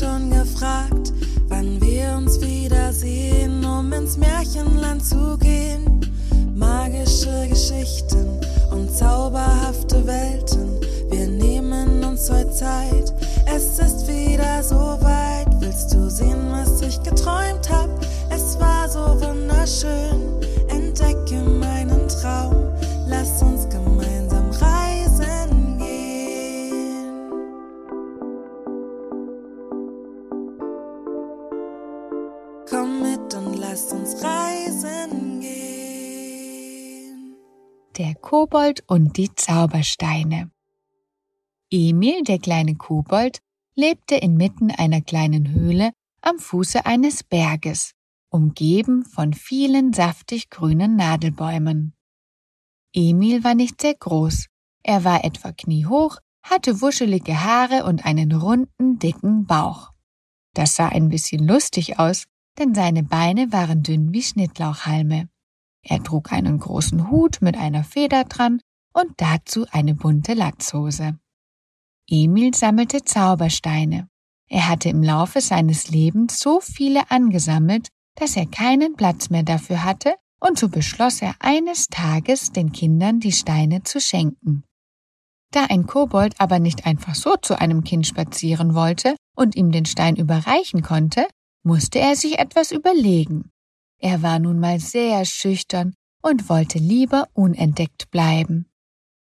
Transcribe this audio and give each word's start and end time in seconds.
gefragt, 0.00 1.12
wann 1.48 1.80
wir 1.80 2.16
uns 2.18 2.38
wiedersehen, 2.42 3.64
um 3.64 3.90
ins 3.94 4.18
Märchenland 4.18 5.02
zu 5.02 5.38
gehen. 5.38 6.00
Magische 6.54 7.48
Geschichten 7.48 8.26
und 8.70 8.94
zauberhafte 8.94 10.06
Welten, 10.06 10.80
wir 11.08 11.26
nehmen 11.28 12.04
uns 12.04 12.30
heute 12.30 12.50
Zeit. 12.52 13.14
Es 13.46 13.78
ist 13.78 14.06
wieder 14.06 14.62
so 14.62 14.98
weit, 15.00 15.48
willst 15.60 15.94
du 15.94 16.10
sehen, 16.10 16.50
was 16.50 16.82
ich 16.82 17.02
geträumt 17.02 17.70
hab? 17.70 17.88
Es 18.28 18.60
war 18.60 18.90
so 18.90 19.18
wunderschön, 19.26 19.95
Der 37.98 38.14
Kobold 38.14 38.84
und 38.88 39.16
die 39.16 39.34
Zaubersteine. 39.34 40.50
Emil, 41.70 42.24
der 42.24 42.38
kleine 42.38 42.74
Kobold, 42.74 43.38
lebte 43.74 44.16
inmitten 44.16 44.70
einer 44.70 45.00
kleinen 45.00 45.48
Höhle 45.48 45.92
am 46.20 46.38
Fuße 46.38 46.84
eines 46.84 47.24
Berges, 47.24 47.92
umgeben 48.28 49.06
von 49.06 49.32
vielen 49.32 49.94
saftig 49.94 50.50
grünen 50.50 50.96
Nadelbäumen. 50.96 51.94
Emil 52.92 53.44
war 53.44 53.54
nicht 53.54 53.80
sehr 53.80 53.94
groß, 53.94 54.44
er 54.82 55.04
war 55.04 55.24
etwa 55.24 55.52
kniehoch, 55.52 56.18
hatte 56.42 56.82
wuschelige 56.82 57.44
Haare 57.44 57.84
und 57.84 58.04
einen 58.04 58.32
runden, 58.32 58.98
dicken 58.98 59.46
Bauch. 59.46 59.92
Das 60.52 60.76
sah 60.76 60.90
ein 60.90 61.08
bisschen 61.08 61.48
lustig 61.48 61.98
aus, 61.98 62.26
denn 62.58 62.74
seine 62.74 63.04
Beine 63.04 63.52
waren 63.52 63.82
dünn 63.82 64.12
wie 64.12 64.22
Schnittlauchhalme. 64.22 65.30
Er 65.88 66.02
trug 66.02 66.32
einen 66.32 66.58
großen 66.58 67.10
Hut 67.10 67.38
mit 67.42 67.56
einer 67.56 67.84
Feder 67.84 68.24
dran 68.24 68.60
und 68.92 69.12
dazu 69.18 69.66
eine 69.70 69.94
bunte 69.94 70.34
Latzhose. 70.34 71.16
Emil 72.08 72.54
sammelte 72.54 73.04
Zaubersteine. 73.04 74.08
Er 74.48 74.68
hatte 74.68 74.88
im 74.88 75.02
Laufe 75.02 75.40
seines 75.40 75.88
Lebens 75.88 76.40
so 76.40 76.60
viele 76.60 77.10
angesammelt, 77.10 77.88
dass 78.16 78.36
er 78.36 78.46
keinen 78.46 78.96
Platz 78.96 79.30
mehr 79.30 79.44
dafür 79.44 79.84
hatte, 79.84 80.16
und 80.40 80.58
so 80.58 80.68
beschloss 80.68 81.22
er 81.22 81.36
eines 81.38 81.86
Tages 81.86 82.52
den 82.52 82.72
Kindern 82.72 83.20
die 83.20 83.32
Steine 83.32 83.84
zu 83.84 84.00
schenken. 84.00 84.64
Da 85.52 85.66
ein 85.66 85.86
Kobold 85.86 86.34
aber 86.40 86.58
nicht 86.58 86.84
einfach 86.84 87.14
so 87.14 87.36
zu 87.36 87.58
einem 87.58 87.84
Kind 87.84 88.06
spazieren 88.06 88.74
wollte 88.74 89.14
und 89.36 89.54
ihm 89.54 89.70
den 89.70 89.86
Stein 89.86 90.16
überreichen 90.16 90.82
konnte, 90.82 91.26
musste 91.62 92.00
er 92.00 92.16
sich 92.16 92.38
etwas 92.38 92.72
überlegen. 92.72 93.50
Er 93.98 94.22
war 94.22 94.38
nun 94.38 94.60
mal 94.60 94.80
sehr 94.80 95.24
schüchtern 95.24 95.94
und 96.22 96.48
wollte 96.48 96.78
lieber 96.78 97.28
unentdeckt 97.32 98.10
bleiben. 98.10 98.66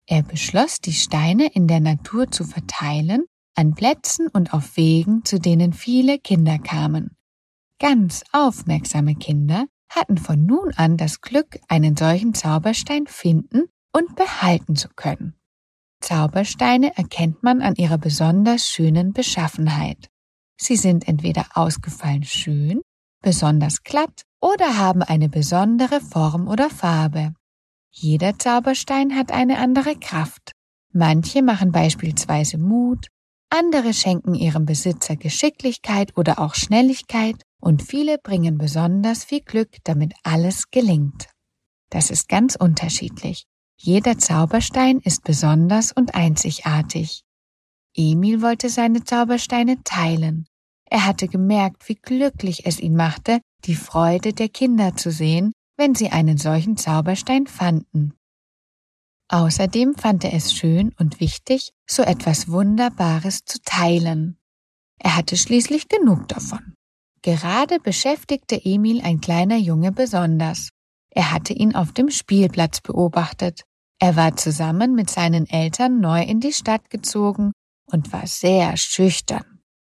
Er 0.06 0.22
beschloss, 0.22 0.80
die 0.80 0.92
Steine 0.92 1.46
in 1.52 1.66
der 1.68 1.80
Natur 1.80 2.30
zu 2.30 2.44
verteilen, 2.44 3.24
an 3.54 3.74
Plätzen 3.74 4.28
und 4.28 4.52
auf 4.52 4.76
Wegen, 4.76 5.24
zu 5.24 5.38
denen 5.38 5.72
viele 5.72 6.18
Kinder 6.18 6.58
kamen. 6.58 7.16
Ganz 7.78 8.22
aufmerksame 8.32 9.14
Kinder 9.14 9.66
hatten 9.90 10.18
von 10.18 10.46
nun 10.46 10.72
an 10.74 10.96
das 10.96 11.20
Glück, 11.20 11.58
einen 11.68 11.96
solchen 11.96 12.34
Zauberstein 12.34 13.06
finden 13.06 13.64
und 13.92 14.16
behalten 14.16 14.76
zu 14.76 14.88
können. 14.94 15.34
Zaubersteine 16.00 16.96
erkennt 16.96 17.42
man 17.42 17.62
an 17.62 17.74
ihrer 17.76 17.98
besonders 17.98 18.68
schönen 18.68 19.12
Beschaffenheit. 19.12 20.08
Sie 20.56 20.76
sind 20.76 21.06
entweder 21.08 21.46
ausgefallen 21.54 22.24
schön, 22.24 22.80
besonders 23.22 23.82
glatt 23.82 24.24
oder 24.40 24.76
haben 24.76 25.02
eine 25.02 25.28
besondere 25.28 26.00
Form 26.00 26.48
oder 26.48 26.68
Farbe. 26.68 27.32
Jeder 27.90 28.38
Zauberstein 28.38 29.14
hat 29.14 29.32
eine 29.32 29.58
andere 29.58 29.96
Kraft. 29.96 30.52
Manche 30.92 31.42
machen 31.42 31.72
beispielsweise 31.72 32.58
Mut, 32.58 33.06
andere 33.48 33.92
schenken 33.92 34.34
ihrem 34.34 34.64
Besitzer 34.64 35.16
Geschicklichkeit 35.16 36.16
oder 36.16 36.38
auch 36.38 36.54
Schnelligkeit 36.54 37.36
und 37.60 37.82
viele 37.82 38.18
bringen 38.18 38.58
besonders 38.58 39.24
viel 39.24 39.40
Glück, 39.40 39.76
damit 39.84 40.14
alles 40.22 40.70
gelingt. 40.70 41.28
Das 41.90 42.10
ist 42.10 42.28
ganz 42.28 42.56
unterschiedlich. 42.56 43.44
Jeder 43.76 44.16
Zauberstein 44.16 45.00
ist 45.00 45.22
besonders 45.24 45.92
und 45.92 46.14
einzigartig. 46.14 47.24
Emil 47.94 48.40
wollte 48.40 48.70
seine 48.70 49.04
Zaubersteine 49.04 49.82
teilen. 49.84 50.46
Er 50.92 51.06
hatte 51.06 51.26
gemerkt, 51.26 51.88
wie 51.88 51.94
glücklich 51.94 52.66
es 52.66 52.78
ihn 52.78 52.94
machte, 52.94 53.40
die 53.64 53.76
Freude 53.76 54.34
der 54.34 54.50
Kinder 54.50 54.94
zu 54.94 55.10
sehen, 55.10 55.54
wenn 55.78 55.94
sie 55.94 56.10
einen 56.10 56.36
solchen 56.36 56.76
Zauberstein 56.76 57.46
fanden. 57.46 58.12
Außerdem 59.30 59.94
fand 59.94 60.22
er 60.22 60.34
es 60.34 60.52
schön 60.52 60.92
und 60.98 61.18
wichtig, 61.18 61.70
so 61.88 62.02
etwas 62.02 62.50
Wunderbares 62.50 63.46
zu 63.46 63.58
teilen. 63.64 64.36
Er 64.98 65.16
hatte 65.16 65.38
schließlich 65.38 65.88
genug 65.88 66.28
davon. 66.28 66.74
Gerade 67.22 67.80
beschäftigte 67.80 68.62
Emil 68.62 69.00
ein 69.00 69.22
kleiner 69.22 69.56
Junge 69.56 69.92
besonders. 69.92 70.68
Er 71.08 71.32
hatte 71.32 71.54
ihn 71.54 71.74
auf 71.74 71.92
dem 71.92 72.10
Spielplatz 72.10 72.82
beobachtet. 72.82 73.62
Er 73.98 74.16
war 74.16 74.36
zusammen 74.36 74.94
mit 74.94 75.08
seinen 75.08 75.48
Eltern 75.48 76.00
neu 76.00 76.22
in 76.22 76.40
die 76.40 76.52
Stadt 76.52 76.90
gezogen 76.90 77.52
und 77.90 78.12
war 78.12 78.26
sehr 78.26 78.76
schüchtern. 78.76 79.51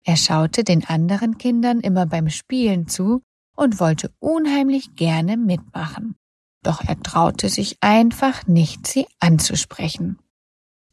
Er 0.09 0.17
schaute 0.17 0.65
den 0.65 0.87
anderen 0.87 1.37
Kindern 1.37 1.81
immer 1.81 2.07
beim 2.07 2.31
Spielen 2.31 2.89
zu 2.89 3.21
und 3.55 3.79
wollte 3.79 4.11
unheimlich 4.21 4.97
gerne 4.97 5.37
mitmachen. 5.37 6.17
Doch 6.63 6.81
er 6.83 6.99
traute 7.03 7.51
sich 7.51 7.77
einfach 7.83 8.47
nicht, 8.47 8.87
sie 8.87 9.07
anzusprechen. 9.21 10.19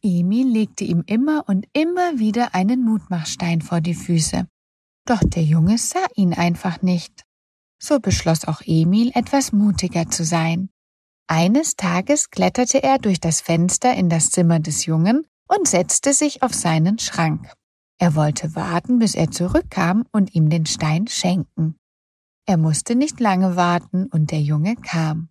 Emil 0.02 0.50
legte 0.50 0.84
ihm 0.84 1.02
immer 1.06 1.46
und 1.48 1.66
immer 1.72 2.20
wieder 2.20 2.56
einen 2.56 2.84
Mutmachstein 2.84 3.62
vor 3.62 3.80
die 3.80 3.96
Füße. 3.96 4.48
Doch 5.06 5.22
der 5.24 5.44
Junge 5.44 5.78
sah 5.78 6.06
ihn 6.16 6.34
einfach 6.34 6.82
nicht. 6.82 7.24
So 7.82 8.02
beschloss 8.02 8.44
auch 8.44 8.64
Emil, 8.66 9.12
etwas 9.16 9.54
mutiger 9.54 10.10
zu 10.10 10.26
sein. 10.26 10.68
Eines 11.28 11.78
Tages 11.78 12.32
kletterte 12.32 12.84
er 12.84 12.98
durch 12.98 13.22
das 13.22 13.40
Fenster 13.40 13.94
in 13.94 14.10
das 14.10 14.30
Zimmer 14.32 14.60
des 14.60 14.86
Jungen 14.86 15.26
und 15.48 15.70
setzte 15.70 16.12
sich 16.12 16.44
auf 16.44 16.54
seinen 16.54 17.00
Schrank. 17.00 17.50
Er 18.06 18.14
wollte 18.14 18.56
warten, 18.56 19.00
bis 19.00 19.16
er 19.16 19.32
zurückkam 19.32 20.06
und 20.12 20.36
ihm 20.36 20.52
den 20.52 20.68
Stein 20.68 21.08
schenken. 21.08 21.76
Er 22.46 22.56
musste 22.56 22.94
nicht 22.94 23.20
lange 23.20 23.56
warten 23.56 24.06
und 24.06 24.30
der 24.30 24.42
Junge 24.42 24.76
kam. 24.76 25.30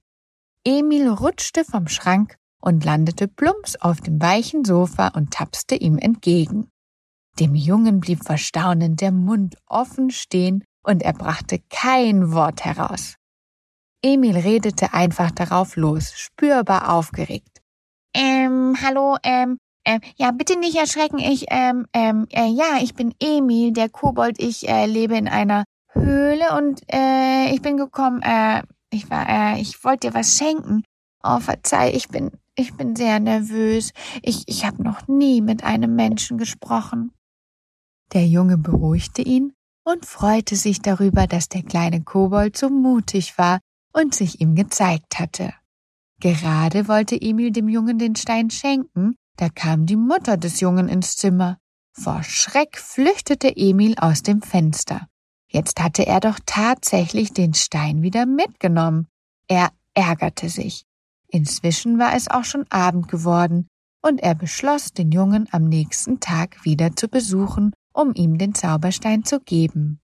Emil 0.67 1.09
rutschte 1.09 1.65
vom 1.65 1.87
Schrank 1.87 2.37
und 2.61 2.85
landete 2.85 3.29
plumps 3.29 3.77
auf 3.77 4.01
dem 4.01 4.21
weichen 4.21 4.65
Sofa 4.65 5.07
und 5.15 5.31
tapste 5.31 5.77
ihm 5.77 5.99
entgegen. 5.99 6.69
Dem 7.39 7.55
Jungen 7.55 8.01
blieb 8.01 8.25
vor 8.25 8.39
Staunen 8.39 8.97
der 8.97 9.13
Mund 9.13 9.55
offen 9.67 10.11
stehen 10.11 10.65
und 10.83 11.05
er 11.05 11.13
brachte 11.13 11.61
kein 11.71 12.33
Wort 12.33 12.65
heraus. 12.65 13.15
Emil 14.03 14.37
redete 14.37 14.93
einfach 14.93 15.31
darauf 15.31 15.77
los, 15.77 16.13
spürbar 16.17 16.93
aufgeregt. 16.93 17.63
Ähm, 18.17 18.77
hallo, 18.83 19.17
ähm, 19.23 19.59
ähm, 19.85 20.01
ja, 20.17 20.31
bitte 20.31 20.59
nicht 20.59 20.77
erschrecken. 20.77 21.19
Ich, 21.19 21.47
ähm, 21.51 21.87
ähm, 21.93 22.27
äh, 22.31 22.49
ja, 22.49 22.79
ich 22.83 22.95
bin 22.95 23.15
Emil, 23.21 23.73
der 23.73 23.89
Kobold. 23.89 24.41
Ich 24.41 24.69
äh, 24.69 24.87
lebe 24.87 25.17
in 25.17 25.29
einer 25.29 25.65
Höhle 25.93 26.57
und 26.57 26.83
äh, 26.93 27.53
ich 27.53 27.63
bin 27.63 27.77
gekommen. 27.77 28.23
Äh, 28.23 28.63
ich 28.91 29.11
war, 29.11 29.29
äh, 29.29 29.61
ich 29.61 29.83
wollte 29.85 30.09
dir 30.09 30.15
was 30.15 30.37
schenken. 30.37 30.85
Oh, 31.23 31.41
verzeih, 31.41 31.93
ich 31.93 32.09
bin, 32.09 32.31
ich 32.55 32.75
bin 32.75 32.97
sehr 32.97 33.21
nervös. 33.21 33.93
Ich, 34.23 34.45
ich 34.47 34.65
habe 34.65 34.83
noch 34.83 35.09
nie 35.09 35.41
mit 35.41 35.65
einem 35.65 35.95
Menschen 35.95 36.39
gesprochen. 36.39 37.13
Der 38.13 38.27
Junge 38.27 38.59
beruhigte 38.59 39.23
ihn 39.23 39.55
und 39.85 40.07
freute 40.07 40.57
sich 40.57 40.81
darüber, 40.81 41.27
dass 41.27 41.49
der 41.49 41.63
kleine 41.63 42.03
Kobold 42.03 42.57
so 42.57 42.71
mutig 42.71 43.39
war 43.39 43.61
und 43.93 44.15
sich 44.15 44.41
ihm 44.41 44.55
gezeigt 44.55 45.19
hatte. 45.19 45.53
Gerade 46.21 46.89
wollte 46.89 47.21
Emil 47.21 47.51
dem 47.51 47.69
Jungen 47.69 47.99
den 47.99 48.17
Stein 48.17 48.51
schenken, 48.51 49.17
da 49.37 49.49
kam 49.49 49.87
die 49.87 49.97
Mutter 49.97 50.37
des 50.37 50.61
Jungen 50.61 50.89
ins 50.89 51.17
Zimmer. 51.17 51.59
Vor 51.93 52.23
Schreck 52.23 52.79
flüchtete 52.79 53.57
Emil 53.57 53.95
aus 53.99 54.23
dem 54.23 54.43
Fenster. 54.43 55.09
Jetzt 55.49 55.81
hatte 55.81 56.07
er 56.07 56.21
doch 56.21 56.41
tatsächlich 56.45 57.33
den 57.33 57.55
Stein 57.55 58.03
wieder 58.03 58.27
mitgenommen. 58.27 59.07
Er 59.47 59.71
ärgerte 59.95 60.49
sich. 60.49 60.85
Inzwischen 61.29 61.99
war 61.99 62.15
es 62.15 62.29
auch 62.29 62.45
schon 62.45 62.67
Abend 62.71 63.09
geworden, 63.09 63.69
und 64.03 64.21
er 64.21 64.35
beschloss, 64.35 64.93
den 64.93 65.13
Jungen 65.13 65.49
am 65.51 65.65
nächsten 65.65 66.21
Tag 66.21 66.65
wieder 66.65 66.95
zu 66.95 67.09
besuchen, 67.09 67.73
um 67.93 68.13
ihm 68.15 68.39
den 68.39 68.55
Zauberstein 68.55 69.25
zu 69.25 69.41
geben. 69.41 70.01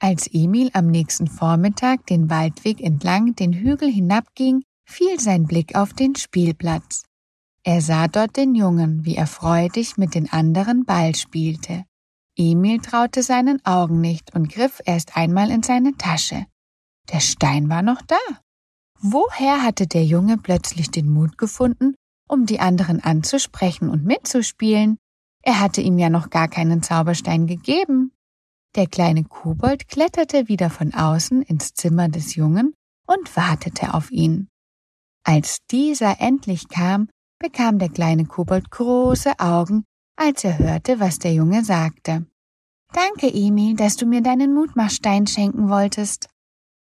Als 0.00 0.28
Emil 0.32 0.70
am 0.74 0.86
nächsten 0.86 1.26
Vormittag 1.26 2.06
den 2.06 2.30
Waldweg 2.30 2.80
entlang 2.80 3.34
den 3.34 3.52
Hügel 3.52 3.90
hinabging, 3.90 4.62
fiel 4.84 5.18
sein 5.18 5.44
Blick 5.44 5.74
auf 5.74 5.92
den 5.92 6.14
Spielplatz. 6.14 7.07
Er 7.68 7.82
sah 7.82 8.08
dort 8.08 8.38
den 8.38 8.54
Jungen, 8.54 9.04
wie 9.04 9.16
er 9.16 9.26
freudig 9.26 9.98
mit 9.98 10.14
den 10.14 10.32
anderen 10.32 10.86
Ball 10.86 11.14
spielte. 11.14 11.84
Emil 12.34 12.80
traute 12.80 13.22
seinen 13.22 13.62
Augen 13.66 14.00
nicht 14.00 14.34
und 14.34 14.48
griff 14.48 14.80
erst 14.86 15.18
einmal 15.18 15.50
in 15.50 15.62
seine 15.62 15.94
Tasche. 15.98 16.46
Der 17.12 17.20
Stein 17.20 17.68
war 17.68 17.82
noch 17.82 18.00
da. 18.00 18.16
Woher 19.02 19.62
hatte 19.62 19.86
der 19.86 20.02
Junge 20.06 20.38
plötzlich 20.38 20.90
den 20.90 21.10
Mut 21.10 21.36
gefunden, 21.36 21.94
um 22.26 22.46
die 22.46 22.58
anderen 22.58 23.04
anzusprechen 23.04 23.90
und 23.90 24.02
mitzuspielen? 24.02 24.96
Er 25.42 25.60
hatte 25.60 25.82
ihm 25.82 25.98
ja 25.98 26.08
noch 26.08 26.30
gar 26.30 26.48
keinen 26.48 26.82
Zauberstein 26.82 27.46
gegeben. 27.46 28.12
Der 28.76 28.86
kleine 28.86 29.24
Kobold 29.24 29.88
kletterte 29.88 30.48
wieder 30.48 30.70
von 30.70 30.94
außen 30.94 31.42
ins 31.42 31.74
Zimmer 31.74 32.08
des 32.08 32.34
Jungen 32.34 32.72
und 33.06 33.36
wartete 33.36 33.92
auf 33.92 34.10
ihn. 34.10 34.48
Als 35.22 35.58
dieser 35.70 36.18
endlich 36.22 36.70
kam, 36.70 37.10
bekam 37.38 37.78
der 37.78 37.88
kleine 37.88 38.26
Kobold 38.26 38.70
große 38.70 39.38
Augen, 39.38 39.84
als 40.16 40.44
er 40.44 40.58
hörte, 40.58 41.00
was 41.00 41.18
der 41.18 41.32
Junge 41.32 41.64
sagte. 41.64 42.26
Danke, 42.92 43.32
Emil, 43.32 43.76
dass 43.76 43.96
du 43.96 44.06
mir 44.06 44.22
deinen 44.22 44.54
Mutmachstein 44.54 45.26
schenken 45.26 45.68
wolltest. 45.68 46.28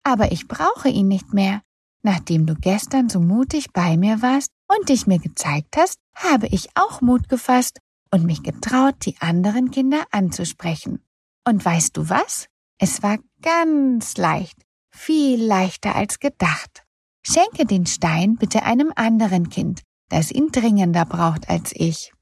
Aber 0.04 0.30
ich 0.32 0.46
brauche 0.46 0.88
ihn 0.88 1.08
nicht 1.08 1.34
mehr. 1.34 1.62
Nachdem 2.02 2.46
du 2.46 2.54
gestern 2.54 3.08
so 3.08 3.18
mutig 3.18 3.72
bei 3.72 3.96
mir 3.96 4.22
warst 4.22 4.50
und 4.68 4.88
dich 4.88 5.06
mir 5.06 5.18
gezeigt 5.18 5.76
hast, 5.76 5.98
habe 6.14 6.46
ich 6.46 6.68
auch 6.76 7.00
Mut 7.00 7.28
gefasst 7.28 7.80
und 8.12 8.24
mich 8.24 8.42
getraut, 8.42 8.94
die 9.04 9.16
anderen 9.20 9.70
Kinder 9.72 10.04
anzusprechen. 10.12 11.04
Und 11.44 11.64
weißt 11.64 11.96
du 11.96 12.08
was? 12.08 12.46
Es 12.78 13.02
war 13.02 13.18
ganz 13.42 14.16
leicht, 14.16 14.56
viel 14.90 15.42
leichter 15.42 15.96
als 15.96 16.20
gedacht. 16.20 16.84
Schenke 17.22 17.66
den 17.66 17.86
Stein 17.86 18.36
bitte 18.36 18.62
einem 18.62 18.92
anderen 18.94 19.48
Kind, 19.48 19.82
das 20.08 20.30
ihn 20.30 20.48
dringender 20.52 21.04
braucht 21.04 21.48
als 21.48 21.72
ich. 21.74 22.12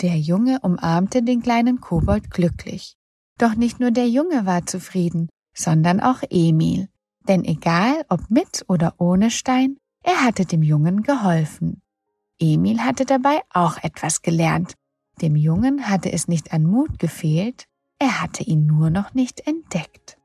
Der 0.00 0.18
Junge 0.18 0.60
umarmte 0.60 1.22
den 1.22 1.42
kleinen 1.42 1.80
Kobold 1.80 2.30
glücklich. 2.30 2.96
Doch 3.38 3.54
nicht 3.54 3.80
nur 3.80 3.90
der 3.90 4.08
Junge 4.08 4.46
war 4.46 4.66
zufrieden, 4.66 5.28
sondern 5.54 6.00
auch 6.00 6.22
Emil. 6.28 6.88
Denn 7.28 7.44
egal 7.44 8.04
ob 8.08 8.30
mit 8.30 8.64
oder 8.68 8.94
ohne 8.98 9.30
Stein, 9.30 9.78
er 10.02 10.22
hatte 10.22 10.44
dem 10.44 10.62
Jungen 10.62 11.02
geholfen. 11.02 11.82
Emil 12.38 12.80
hatte 12.80 13.04
dabei 13.04 13.40
auch 13.50 13.78
etwas 13.82 14.22
gelernt. 14.22 14.74
Dem 15.22 15.34
Jungen 15.34 15.88
hatte 15.88 16.12
es 16.12 16.28
nicht 16.28 16.52
an 16.52 16.64
Mut 16.64 16.98
gefehlt, 16.98 17.66
er 17.98 18.20
hatte 18.20 18.44
ihn 18.44 18.66
nur 18.66 18.90
noch 18.90 19.14
nicht 19.14 19.46
entdeckt. 19.46 20.18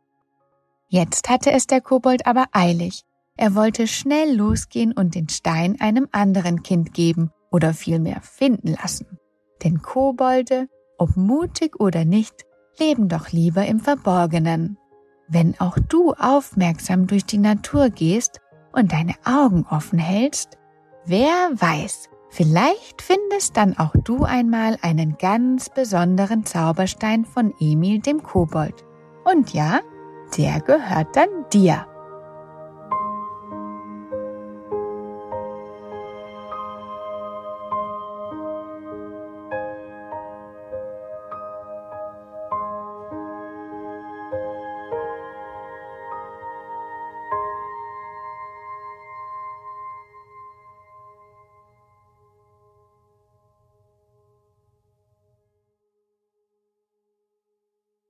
Jetzt 0.89 1.29
hatte 1.29 1.51
es 1.51 1.67
der 1.67 1.79
Kobold 1.79 2.27
aber 2.27 2.47
eilig. 2.51 3.05
Er 3.41 3.55
wollte 3.55 3.87
schnell 3.87 4.35
losgehen 4.35 4.91
und 4.91 5.15
den 5.15 5.27
Stein 5.27 5.81
einem 5.81 6.07
anderen 6.11 6.61
Kind 6.61 6.93
geben 6.93 7.31
oder 7.49 7.73
vielmehr 7.73 8.21
finden 8.21 8.75
lassen. 8.79 9.17
Denn 9.63 9.81
Kobolde, 9.81 10.67
ob 10.99 11.17
mutig 11.17 11.79
oder 11.79 12.05
nicht, 12.05 12.45
leben 12.77 13.09
doch 13.09 13.31
lieber 13.31 13.65
im 13.65 13.79
Verborgenen. 13.79 14.77
Wenn 15.27 15.59
auch 15.59 15.75
du 15.89 16.13
aufmerksam 16.13 17.07
durch 17.07 17.25
die 17.25 17.39
Natur 17.39 17.89
gehst 17.89 18.41
und 18.73 18.91
deine 18.91 19.15
Augen 19.25 19.65
offen 19.71 19.97
hältst, 19.97 20.59
wer 21.07 21.49
weiß, 21.51 22.09
vielleicht 22.29 23.01
findest 23.01 23.57
dann 23.57 23.75
auch 23.75 23.95
du 24.03 24.23
einmal 24.23 24.77
einen 24.83 25.17
ganz 25.17 25.71
besonderen 25.71 26.45
Zauberstein 26.45 27.25
von 27.25 27.55
Emil 27.59 28.01
dem 28.01 28.21
Kobold. 28.21 28.85
Und 29.25 29.51
ja, 29.51 29.79
der 30.37 30.61
gehört 30.61 31.15
dann 31.15 31.29
dir. 31.51 31.87